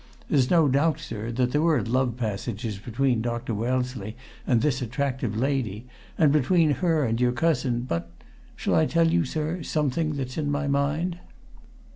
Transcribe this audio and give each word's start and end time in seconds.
There's 0.29 0.49
no 0.49 0.67
doubt, 0.67 0.99
sir, 0.99 1.29
that 1.33 1.51
there 1.51 1.61
were 1.61 1.83
love 1.83 2.17
passages 2.17 2.79
between 2.79 3.21
Dr. 3.21 3.53
Wellesley 3.53 4.17
and 4.47 4.59
this 4.63 4.81
attractive 4.81 5.37
lady 5.37 5.85
and 6.17 6.31
between 6.31 6.71
her 6.71 7.03
and 7.03 7.21
your 7.21 7.31
cousin, 7.33 7.81
but 7.81 8.09
shall 8.55 8.73
I 8.73 8.87
tell 8.87 9.09
you, 9.11 9.25
sir, 9.25 9.61
something 9.61 10.13
that's 10.15 10.39
in 10.39 10.49
my 10.49 10.65
mind?" 10.67 11.19